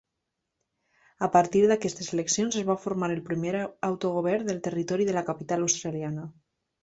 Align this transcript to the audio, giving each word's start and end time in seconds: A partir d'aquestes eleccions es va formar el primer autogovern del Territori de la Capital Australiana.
A 1.27 1.27
partir 1.35 1.59
d'aquestes 1.71 2.07
eleccions 2.15 2.57
es 2.61 2.65
va 2.69 2.77
formar 2.87 3.11
el 3.15 3.21
primer 3.29 3.53
autogovern 3.89 4.49
del 4.49 4.63
Territori 4.69 5.09
de 5.11 5.15
la 5.19 5.25
Capital 5.31 5.67
Australiana. 5.69 6.27